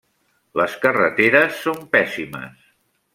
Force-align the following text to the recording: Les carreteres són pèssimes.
Les 0.59 0.77
carreteres 0.85 1.59
són 1.65 1.83
pèssimes. 1.97 2.65